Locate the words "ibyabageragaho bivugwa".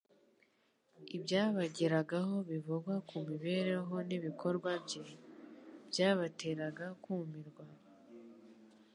1.15-2.95